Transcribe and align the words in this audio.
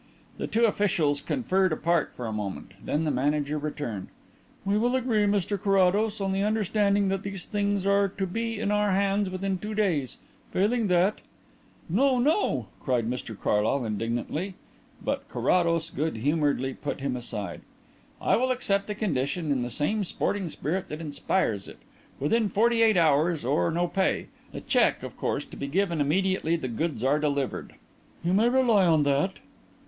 The 0.39 0.47
two 0.47 0.65
officials 0.65 1.21
conferred 1.21 1.71
apart 1.71 2.13
for 2.15 2.25
a 2.25 2.31
moment. 2.33 2.71
Then 2.83 3.03
the 3.03 3.11
manager 3.11 3.59
returned. 3.59 4.07
"We 4.65 4.75
will 4.75 4.95
agree, 4.95 5.25
Mr 5.25 5.61
Carrados, 5.61 6.19
on 6.19 6.31
the 6.31 6.41
understanding 6.41 7.09
that 7.09 7.21
these 7.21 7.45
things 7.45 7.85
are 7.85 8.07
to 8.07 8.25
be 8.25 8.59
in 8.59 8.71
our 8.71 8.93
hands 8.93 9.29
within 9.29 9.59
two 9.59 9.75
days. 9.75 10.17
Failing 10.51 10.87
that" 10.87 11.21
"No, 11.87 12.17
no!" 12.17 12.65
cried 12.79 13.07
Mr 13.07 13.39
Carlyle 13.39 13.85
indignantly, 13.85 14.55
but 15.05 15.29
Carrados 15.29 15.91
good 15.91 16.17
humouredly 16.17 16.73
put 16.73 16.99
him 16.99 17.15
aside. 17.15 17.61
"I 18.19 18.37
will 18.37 18.49
accept 18.49 18.87
the 18.87 18.95
condition 18.95 19.51
in 19.51 19.61
the 19.61 19.69
same 19.69 20.03
sporting 20.03 20.49
spirit 20.49 20.89
that 20.89 20.99
inspires 20.99 21.67
it. 21.67 21.77
Within 22.19 22.49
forty 22.49 22.81
eight 22.81 22.97
hours 22.97 23.45
or 23.45 23.69
no 23.69 23.87
pay. 23.87 24.29
The 24.51 24.61
cheque, 24.61 25.03
of 25.03 25.15
course, 25.15 25.45
to 25.45 25.55
be 25.55 25.67
given 25.67 26.01
immediately 26.01 26.55
the 26.55 26.67
goods 26.69 27.03
are 27.03 27.19
delivered?" 27.19 27.75
"You 28.23 28.33
may 28.33 28.49
rely 28.49 28.87
on 28.87 29.03
that." 29.03 29.33